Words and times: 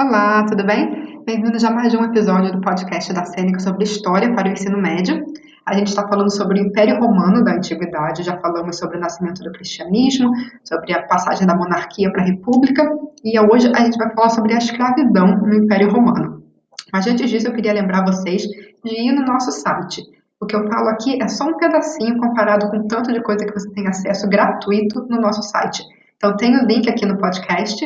Olá, 0.00 0.46
tudo 0.46 0.64
bem? 0.64 1.22
Bem-vindos 1.26 1.62
a 1.62 1.70
mais 1.70 1.92
um 1.92 2.02
episódio 2.02 2.50
do 2.52 2.60
podcast 2.62 3.12
da 3.12 3.22
Sêneca 3.26 3.60
sobre 3.60 3.84
História 3.84 4.34
para 4.34 4.48
o 4.48 4.50
Ensino 4.50 4.80
Médio. 4.80 5.22
A 5.66 5.74
gente 5.74 5.88
está 5.88 6.08
falando 6.08 6.34
sobre 6.34 6.58
o 6.58 6.62
Império 6.64 6.98
Romano 6.98 7.44
da 7.44 7.52
Antiguidade, 7.52 8.22
já 8.22 8.38
falamos 8.38 8.78
sobre 8.78 8.96
o 8.96 9.00
nascimento 9.00 9.42
do 9.42 9.52
cristianismo, 9.52 10.30
sobre 10.64 10.94
a 10.94 11.02
passagem 11.02 11.46
da 11.46 11.54
monarquia 11.54 12.10
para 12.10 12.22
a 12.22 12.24
república, 12.24 12.82
e 13.22 13.38
hoje 13.38 13.70
a 13.76 13.80
gente 13.80 13.98
vai 13.98 14.10
falar 14.14 14.30
sobre 14.30 14.54
a 14.54 14.56
escravidão 14.56 15.36
no 15.36 15.54
Império 15.54 15.90
Romano. 15.90 16.44
Mas 16.90 17.06
antes 17.06 17.28
disso, 17.28 17.48
eu 17.48 17.52
queria 17.52 17.74
lembrar 17.74 18.02
vocês 18.02 18.40
de 18.40 19.00
ir 19.02 19.12
no 19.12 19.26
nosso 19.26 19.52
site. 19.52 20.00
O 20.40 20.46
que 20.46 20.56
eu 20.56 20.66
falo 20.66 20.88
aqui 20.88 21.22
é 21.22 21.28
só 21.28 21.44
um 21.44 21.58
pedacinho 21.58 22.16
comparado 22.16 22.70
com 22.70 22.78
o 22.78 22.88
tanto 22.88 23.12
de 23.12 23.22
coisa 23.22 23.44
que 23.44 23.52
você 23.52 23.70
tem 23.72 23.86
acesso 23.86 24.26
gratuito 24.30 25.06
no 25.10 25.20
nosso 25.20 25.42
site. 25.42 25.84
Então, 26.16 26.34
tem 26.38 26.56
o 26.56 26.64
link 26.66 26.88
aqui 26.88 27.04
no 27.04 27.18
podcast 27.18 27.84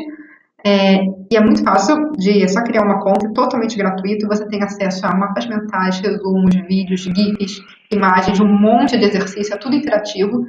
é, 0.66 1.04
e 1.30 1.36
é 1.36 1.40
muito 1.40 1.62
fácil 1.62 2.12
de 2.12 2.42
é 2.42 2.48
só 2.48 2.62
criar 2.62 2.84
uma 2.84 2.98
conta 3.00 3.30
totalmente 3.34 3.76
gratuito. 3.76 4.26
Você 4.26 4.46
tem 4.48 4.62
acesso 4.62 5.06
a 5.06 5.14
mapas 5.14 5.46
mentais, 5.46 6.00
resumos, 6.00 6.54
vídeos, 6.66 7.02
GIFs, 7.02 7.61
imagens, 7.93 8.40
um 8.40 8.48
monte 8.48 8.96
de 8.96 9.04
exercício, 9.04 9.54
é 9.54 9.58
tudo 9.58 9.76
interativo 9.76 10.46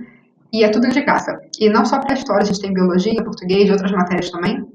e 0.54 0.64
é 0.64 0.70
tudo 0.70 0.88
de 0.88 1.02
graça. 1.02 1.38
E 1.60 1.70
não 1.70 1.84
só 1.84 2.00
para 2.00 2.14
história, 2.14 2.44
a 2.44 2.46
gente 2.46 2.62
tem 2.62 2.74
biologia, 2.74 3.22
português 3.24 3.68
e 3.68 3.72
outras 3.74 3.92
matérias 3.92 4.30
também. 4.32 4.66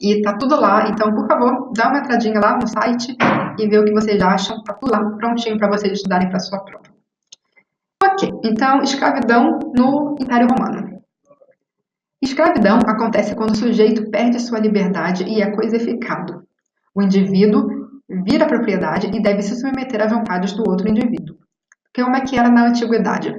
E 0.00 0.22
tá 0.22 0.34
tudo 0.34 0.60
lá, 0.60 0.88
então 0.88 1.12
por 1.12 1.26
favor, 1.26 1.72
dá 1.74 1.88
uma 1.88 1.98
entradinha 1.98 2.38
lá 2.38 2.56
no 2.56 2.68
site 2.68 3.16
e 3.58 3.68
vê 3.68 3.78
o 3.78 3.84
que 3.84 3.92
vocês 3.92 4.22
acham. 4.22 4.62
Tá 4.62 4.74
tudo 4.74 4.92
lá 4.92 5.02
prontinho 5.16 5.58
para 5.58 5.68
vocês 5.68 5.94
estudarem 5.94 6.28
para 6.28 6.38
sua 6.38 6.60
prova. 6.60 6.84
Ok, 8.04 8.30
então 8.44 8.82
escravidão 8.82 9.58
no 9.74 10.14
Império 10.20 10.46
Romano. 10.48 10.96
Escravidão 12.22 12.78
acontece 12.86 13.34
quando 13.34 13.50
o 13.50 13.56
sujeito 13.56 14.10
perde 14.10 14.40
sua 14.40 14.58
liberdade 14.58 15.24
e 15.24 15.42
é 15.42 15.50
coisificado. 15.50 16.42
O 16.94 17.02
indivíduo 17.02 17.68
vira 18.24 18.46
propriedade 18.46 19.10
e 19.14 19.22
deve 19.22 19.42
se 19.42 19.54
submeter 19.54 20.00
às 20.00 20.12
vontades 20.12 20.52
do 20.54 20.68
outro 20.68 20.88
indivíduo. 20.88 21.36
Como 21.94 22.16
é 22.16 22.20
que 22.22 22.38
era 22.38 22.48
na 22.48 22.68
antiguidade? 22.68 23.34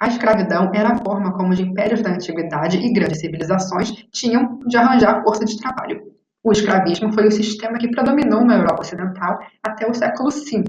A 0.00 0.08
escravidão 0.08 0.72
era 0.74 0.90
a 0.90 0.98
forma 0.98 1.32
como 1.34 1.52
os 1.52 1.60
impérios 1.60 2.02
da 2.02 2.10
antiguidade 2.10 2.78
e 2.78 2.92
grandes 2.92 3.20
civilizações 3.20 3.92
tinham 4.10 4.58
de 4.66 4.76
arranjar 4.76 5.22
força 5.22 5.44
de 5.44 5.58
trabalho. 5.58 6.00
O 6.42 6.50
escravismo 6.50 7.12
foi 7.12 7.28
o 7.28 7.30
sistema 7.30 7.78
que 7.78 7.90
predominou 7.90 8.44
na 8.44 8.56
Europa 8.56 8.80
Ocidental 8.80 9.38
até 9.62 9.88
o 9.88 9.94
século 9.94 10.30
V, 10.30 10.64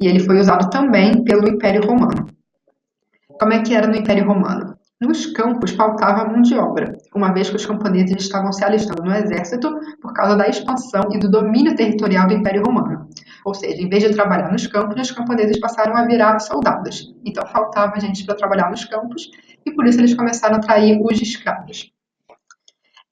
e 0.00 0.08
ele 0.08 0.20
foi 0.20 0.38
usado 0.38 0.68
também 0.68 1.22
pelo 1.22 1.48
Império 1.48 1.86
Romano. 1.86 2.26
Como 3.38 3.52
é 3.52 3.62
que 3.62 3.74
era 3.74 3.86
no 3.86 3.94
Império 3.94 4.26
Romano? 4.26 4.76
Nos 4.98 5.26
campos 5.26 5.72
faltava 5.72 6.24
mão 6.24 6.40
de 6.40 6.54
obra, 6.54 6.96
uma 7.14 7.30
vez 7.30 7.50
que 7.50 7.56
os 7.56 7.66
camponeses 7.66 8.16
estavam 8.16 8.50
se 8.50 8.64
alistando 8.64 9.02
no 9.02 9.14
exército 9.14 9.70
por 10.00 10.14
causa 10.14 10.34
da 10.34 10.48
expansão 10.48 11.02
e 11.12 11.18
do 11.18 11.30
domínio 11.30 11.76
territorial 11.76 12.26
do 12.26 12.32
Império 12.32 12.62
Romano. 12.64 13.06
Ou 13.44 13.52
seja, 13.52 13.82
em 13.82 13.90
vez 13.90 14.04
de 14.04 14.14
trabalhar 14.14 14.50
nos 14.50 14.66
campos, 14.66 14.98
os 14.98 15.10
camponeses 15.10 15.60
passaram 15.60 15.94
a 15.94 16.06
virar 16.06 16.38
soldados. 16.38 17.14
Então 17.26 17.46
faltava 17.46 18.00
gente 18.00 18.24
para 18.24 18.36
trabalhar 18.36 18.70
nos 18.70 18.86
campos 18.86 19.30
e 19.66 19.70
por 19.70 19.84
isso 19.86 20.00
eles 20.00 20.14
começaram 20.14 20.54
a 20.54 20.58
atrair 20.58 20.98
os 21.02 21.20
escravos. 21.20 21.92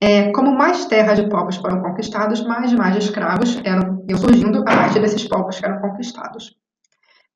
É, 0.01 0.33
como 0.33 0.57
mais 0.57 0.87
terras 0.87 1.19
de 1.19 1.29
povos 1.29 1.57
foram 1.57 1.83
conquistados, 1.83 2.43
mais 2.47 2.73
e 2.73 2.77
mais 2.77 2.97
escravos 2.97 3.61
eram 3.63 4.03
surgindo 4.17 4.61
a 4.61 4.65
partir 4.65 5.01
desses 5.01 5.29
povos 5.29 5.61
que 5.61 5.67
eram 5.67 5.83
conquistados. 5.83 6.57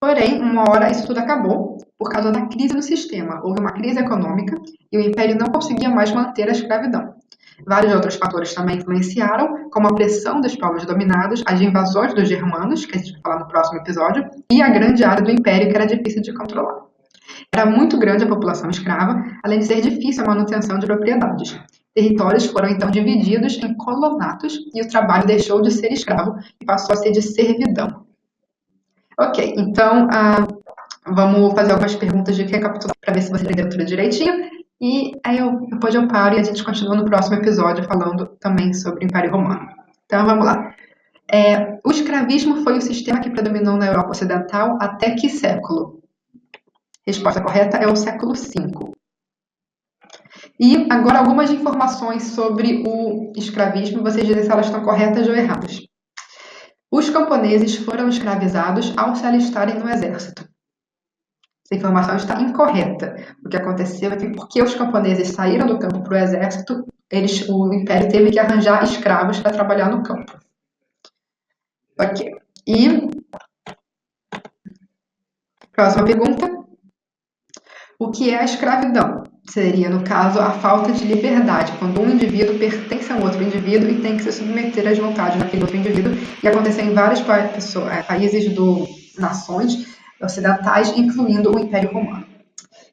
Porém, 0.01 0.41
uma 0.41 0.63
hora 0.71 0.91
isso 0.91 1.07
tudo 1.07 1.19
acabou 1.19 1.77
por 1.99 2.11
causa 2.11 2.31
da 2.31 2.47
crise 2.47 2.73
no 2.75 2.83
sistema. 2.83 3.41
Houve 3.43 3.61
uma 3.61 3.73
crise 3.73 3.99
econômica 3.99 4.57
e 4.93 4.97
o 4.97 5.01
império 5.01 5.37
não 5.37 5.49
conseguia 5.49 5.91
mais 5.91 6.13
manter 6.13 6.49
a 6.49 6.53
escravidão. 6.53 7.15
Vários 7.67 7.93
outros 7.93 8.15
fatores 8.15 8.55
também 8.55 8.77
influenciaram, 8.77 9.69
como 9.71 9.89
a 9.89 9.95
pressão 9.95 10.41
dos 10.41 10.55
povos 10.55 10.87
dominados, 10.87 11.43
as 11.45 11.61
invasões 11.61 12.15
dos 12.15 12.29
germanos, 12.29 12.87
que 12.87 12.97
a 12.97 13.01
gente 13.01 13.13
vai 13.15 13.23
falar 13.23 13.41
no 13.41 13.49
próximo 13.49 13.81
episódio, 13.81 14.31
e 14.53 14.63
a 14.63 14.69
grande 14.69 15.03
área 15.03 15.25
do 15.25 15.33
império 15.33 15.69
que 15.69 15.75
era 15.75 15.85
difícil 15.85 16.23
de 16.23 16.33
controlar. 16.33 16.87
Era 17.53 17.67
muito 17.67 17.99
grande 17.99 18.23
a 18.23 18.29
população 18.29 18.71
escrava, 18.71 19.25
além 19.45 19.59
de 19.59 19.67
ser 19.67 19.81
difícil 19.81 20.23
a 20.23 20.29
manutenção 20.29 20.79
de 20.79 20.87
propriedades. 20.87 21.59
Territórios 21.93 22.47
foram 22.47 22.69
então 22.69 22.91
divididos 22.91 23.59
em 23.61 23.75
colonatos 23.75 24.57
e 24.73 24.81
o 24.81 24.89
trabalho 24.89 25.27
deixou 25.27 25.61
de 25.61 25.73
ser 25.73 25.93
escravo 25.93 26.37
e 26.61 26.65
passou 26.65 26.93
a 26.95 26.97
ser 26.97 27.11
de 27.11 27.21
servidão. 27.21 28.08
Ok, 29.21 29.55
então 29.57 30.07
uh, 30.07 30.63
vamos 31.13 31.53
fazer 31.53 31.73
algumas 31.73 31.97
perguntas 31.97 32.37
de 32.37 32.45
recapitular 32.45 32.95
para 33.01 33.15
ver 33.15 33.23
se 33.23 33.31
você 33.31 33.45
entendeu 33.45 33.69
tudo 33.69 33.85
direitinho. 33.85 34.33
E 34.81 35.13
aí 35.25 35.39
eu, 35.39 35.67
depois 35.67 35.93
eu 35.93 36.07
paro 36.07 36.37
e 36.37 36.41
a 36.41 36.43
gente 36.45 36.63
continua 36.63 36.95
no 36.95 37.05
próximo 37.05 37.35
episódio 37.35 37.83
falando 37.83 38.27
também 38.39 38.73
sobre 38.73 39.05
o 39.05 39.07
Império 39.07 39.33
Romano. 39.33 39.69
Então 40.07 40.25
vamos 40.25 40.47
lá. 40.47 40.73
É, 41.31 41.81
o 41.85 41.91
escravismo 41.91 42.63
foi 42.63 42.79
o 42.79 42.81
sistema 42.81 43.21
que 43.21 43.31
predominou 43.31 43.77
na 43.77 43.89
Europa 43.89 44.11
Ocidental 44.11 44.79
até 44.81 45.11
que 45.17 45.29
século? 45.29 46.01
Resposta 47.05 47.41
correta 47.41 47.77
é 47.79 47.89
o 47.89 47.97
século 47.97 48.35
V. 48.35 48.93
E 50.61 50.87
agora 50.91 51.19
algumas 51.19 51.51
informações 51.51 52.23
sobre 52.23 52.85
o 52.87 53.33
escravismo, 53.37 54.03
vocês 54.03 54.27
dizem 54.27 54.45
se 54.45 54.51
elas 54.51 54.67
estão 54.67 54.85
corretas 54.85 55.27
ou 55.27 55.35
erradas. 55.35 55.88
Os 56.91 57.11
camponeses 57.11 57.77
foram 57.77 58.09
escravizados 58.09 58.97
ao 58.97 59.15
se 59.15 59.27
alistarem 59.27 59.79
no 59.79 59.89
exército. 59.89 60.49
Essa 61.65 61.79
informação 61.79 62.17
está 62.17 62.41
incorreta. 62.41 63.15
O 63.45 63.49
que 63.49 63.57
aconteceu 63.59 64.11
é 64.11 64.17
que, 64.17 64.31
porque 64.31 64.63
os 64.63 64.75
camponeses 64.75 65.29
saíram 65.29 65.67
do 65.67 65.79
campo 65.79 66.03
para 66.03 66.15
o 66.15 66.17
exército, 66.17 66.87
eles, 67.11 67.47
o 67.47 67.73
império 67.75 68.11
teve 68.11 68.31
que 68.31 68.39
arranjar 68.39 68.83
escravos 68.85 69.39
para 69.41 69.53
trabalhar 69.53 69.91
no 69.91 70.03
campo. 70.03 70.39
Ok. 72.01 72.31
E. 72.67 73.11
Próxima 75.73 76.05
pergunta. 76.07 76.59
O 77.99 78.11
que 78.11 78.31
é 78.31 78.39
a 78.39 78.45
escravidão? 78.45 79.25
Seria, 79.49 79.89
no 79.89 80.03
caso, 80.03 80.39
a 80.39 80.51
falta 80.51 80.93
de 80.93 81.05
liberdade, 81.05 81.73
quando 81.79 82.03
um 82.03 82.11
indivíduo 82.11 82.59
pertence 82.59 83.11
a 83.11 83.17
um 83.17 83.23
outro 83.23 83.43
indivíduo 83.43 83.89
e 83.89 84.01
tem 84.01 84.17
que 84.17 84.23
se 84.23 84.33
submeter 84.33 84.87
às 84.87 84.99
vontades 84.99 85.39
daquele 85.39 85.63
outro 85.63 85.77
indivíduo, 85.77 86.13
e 86.43 86.47
aconteceu 86.47 86.85
em 86.85 86.93
vários 86.93 87.21
é, 87.21 88.03
países 88.03 88.53
do 88.55 88.87
nações 89.19 89.97
ocidentais, 90.23 90.97
incluindo 90.97 91.55
o 91.55 91.59
Império 91.59 91.91
Romano. 91.93 92.27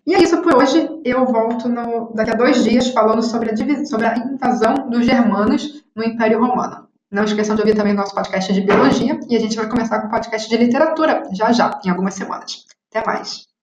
E 0.08 0.14
é 0.14 0.22
isso 0.22 0.42
por 0.42 0.56
hoje. 0.56 0.88
Eu 1.04 1.26
volto 1.26 1.68
no, 1.68 2.14
daqui 2.14 2.32
a 2.32 2.36
dois 2.36 2.64
dias 2.64 2.90
falando 2.90 3.22
sobre 3.22 3.52
a, 3.52 3.86
sobre 3.86 4.08
a 4.08 4.18
invasão 4.18 4.90
dos 4.90 5.06
germanos 5.06 5.84
no 5.96 6.04
Império 6.04 6.40
Romano. 6.40 6.88
Não 7.12 7.24
esqueçam 7.24 7.56
de 7.56 7.62
ouvir 7.62 7.76
também 7.76 7.94
o 7.94 7.98
nosso 7.98 8.16
podcast 8.16 8.52
de 8.54 8.62
biologia 8.62 9.20
e 9.30 9.36
a 9.36 9.40
gente 9.40 9.56
vai 9.56 9.68
começar 9.68 10.00
com 10.00 10.08
o 10.08 10.12
podcast 10.12 10.50
de 10.50 10.58
literatura 10.58 11.24
já 11.34 11.52
já, 11.52 11.80
em 11.84 11.90
algumas 11.90 12.14
semanas. 12.14 12.66
Até 12.90 13.06
mais! 13.06 13.55